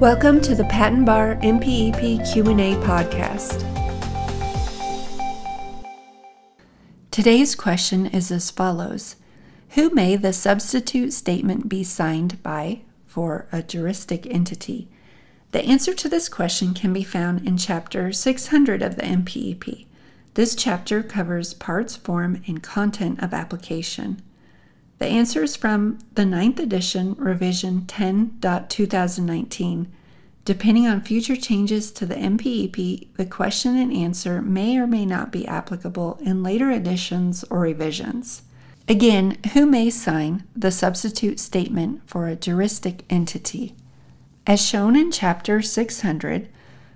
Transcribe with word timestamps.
Welcome 0.00 0.40
to 0.40 0.54
the 0.54 0.64
Patent 0.64 1.04
Bar 1.04 1.36
MPEP 1.42 2.32
Q&A 2.32 2.74
podcast. 2.76 3.60
Today's 7.10 7.54
question 7.54 8.06
is 8.06 8.32
as 8.32 8.50
follows: 8.50 9.16
Who 9.72 9.90
may 9.90 10.16
the 10.16 10.32
substitute 10.32 11.12
statement 11.12 11.68
be 11.68 11.84
signed 11.84 12.42
by 12.42 12.80
for 13.06 13.46
a 13.52 13.62
juristic 13.62 14.26
entity? 14.26 14.88
The 15.52 15.66
answer 15.66 15.92
to 15.92 16.08
this 16.08 16.30
question 16.30 16.72
can 16.72 16.94
be 16.94 17.04
found 17.04 17.46
in 17.46 17.58
chapter 17.58 18.10
600 18.10 18.80
of 18.80 18.96
the 18.96 19.02
MPEP. 19.02 19.84
This 20.32 20.54
chapter 20.54 21.02
covers 21.02 21.52
parts, 21.52 21.94
form, 21.94 22.42
and 22.46 22.62
content 22.62 23.22
of 23.22 23.34
application. 23.34 24.22
The 25.00 25.06
answer 25.06 25.42
is 25.42 25.56
from 25.56 25.98
the 26.14 26.22
9th 26.24 26.60
edition, 26.60 27.14
revision 27.14 27.86
10.2019. 27.86 29.86
Depending 30.44 30.86
on 30.86 31.00
future 31.00 31.36
changes 31.36 31.90
to 31.92 32.04
the 32.04 32.16
MPEP, 32.16 33.08
the 33.16 33.24
question 33.24 33.78
and 33.78 33.90
answer 33.90 34.42
may 34.42 34.76
or 34.76 34.86
may 34.86 35.06
not 35.06 35.32
be 35.32 35.48
applicable 35.48 36.18
in 36.20 36.42
later 36.42 36.70
editions 36.70 37.46
or 37.48 37.60
revisions. 37.60 38.42
Again, 38.88 39.38
who 39.54 39.64
may 39.64 39.88
sign 39.88 40.44
the 40.54 40.70
substitute 40.70 41.40
statement 41.40 42.02
for 42.06 42.28
a 42.28 42.36
juristic 42.36 43.06
entity? 43.08 43.74
As 44.46 44.60
shown 44.60 44.96
in 44.96 45.10
Chapter 45.10 45.62
600, 45.62 46.50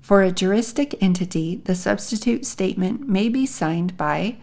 for 0.00 0.22
a 0.22 0.30
juristic 0.30 0.94
entity, 1.02 1.62
the 1.64 1.74
substitute 1.74 2.46
statement 2.46 3.08
may 3.08 3.28
be 3.28 3.44
signed 3.44 3.96
by 3.96 4.36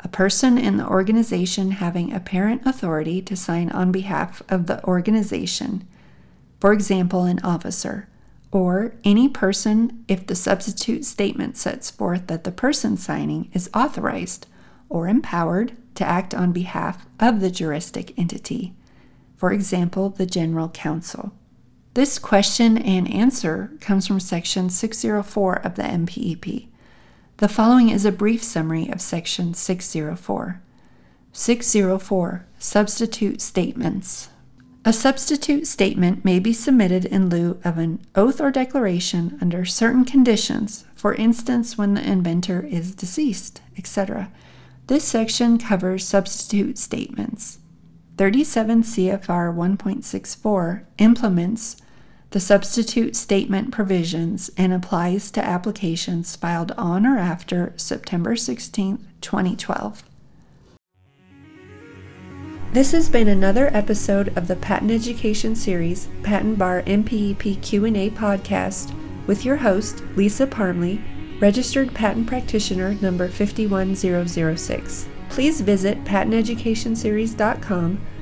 a 0.00 0.08
person 0.08 0.58
in 0.58 0.76
the 0.76 0.86
organization 0.86 1.72
having 1.72 2.12
apparent 2.12 2.62
authority 2.64 3.20
to 3.22 3.36
sign 3.36 3.70
on 3.70 3.92
behalf 3.92 4.42
of 4.48 4.66
the 4.66 4.84
organization, 4.84 5.86
for 6.60 6.72
example, 6.72 7.24
an 7.24 7.40
officer, 7.40 8.08
or 8.50 8.94
any 9.04 9.28
person 9.28 10.04
if 10.08 10.26
the 10.26 10.34
substitute 10.34 11.04
statement 11.04 11.56
sets 11.56 11.90
forth 11.90 12.26
that 12.28 12.44
the 12.44 12.52
person 12.52 12.96
signing 12.96 13.50
is 13.52 13.70
authorized 13.74 14.46
or 14.88 15.06
empowered 15.06 15.76
to 15.94 16.04
act 16.04 16.34
on 16.34 16.52
behalf 16.52 17.06
of 17.20 17.40
the 17.40 17.50
juristic 17.50 18.16
entity, 18.18 18.74
for 19.36 19.52
example, 19.52 20.10
the 20.10 20.26
General 20.26 20.68
Counsel. 20.68 21.32
This 21.94 22.18
question 22.18 22.78
and 22.78 23.12
answer 23.12 23.72
comes 23.80 24.06
from 24.06 24.20
Section 24.20 24.70
604 24.70 25.54
of 25.56 25.74
the 25.74 25.82
MPEP. 25.82 26.68
The 27.38 27.46
following 27.46 27.88
is 27.88 28.04
a 28.04 28.10
brief 28.10 28.42
summary 28.42 28.88
of 28.88 29.00
Section 29.00 29.54
604. 29.54 30.60
604 31.32 32.46
Substitute 32.58 33.40
Statements. 33.40 34.30
A 34.84 34.92
substitute 34.92 35.68
statement 35.68 36.24
may 36.24 36.40
be 36.40 36.52
submitted 36.52 37.04
in 37.04 37.28
lieu 37.28 37.60
of 37.62 37.78
an 37.78 38.04
oath 38.16 38.40
or 38.40 38.50
declaration 38.50 39.38
under 39.40 39.64
certain 39.64 40.04
conditions, 40.04 40.84
for 40.96 41.14
instance, 41.14 41.78
when 41.78 41.94
the 41.94 42.02
inventor 42.02 42.62
is 42.62 42.92
deceased, 42.92 43.62
etc. 43.76 44.32
This 44.88 45.04
section 45.04 45.58
covers 45.58 46.04
substitute 46.04 46.76
statements. 46.76 47.60
37 48.16 48.82
CFR 48.82 49.54
1.64 49.54 50.86
implements 50.98 51.76
the 52.30 52.40
substitute 52.40 53.16
statement 53.16 53.70
provisions 53.72 54.50
and 54.56 54.72
applies 54.72 55.30
to 55.30 55.44
applications 55.44 56.36
filed 56.36 56.72
on 56.72 57.06
or 57.06 57.18
after 57.18 57.72
September 57.76 58.36
16, 58.36 58.98
2012. 59.20 60.02
This 62.72 62.92
has 62.92 63.08
been 63.08 63.28
another 63.28 63.74
episode 63.74 64.36
of 64.36 64.46
the 64.46 64.56
Patent 64.56 64.90
Education 64.90 65.56
Series 65.56 66.08
Patent 66.22 66.58
Bar 66.58 66.82
MPEP 66.82 67.62
Q&A 67.62 68.10
podcast 68.10 68.94
with 69.26 69.46
your 69.46 69.56
host 69.56 70.02
Lisa 70.16 70.46
Parmley, 70.46 71.00
registered 71.40 71.94
patent 71.94 72.26
practitioner 72.26 72.92
number 73.00 73.28
51006. 73.28 75.08
Please 75.30 75.62
visit 75.62 76.04
patenteducationseries.com 76.04 78.00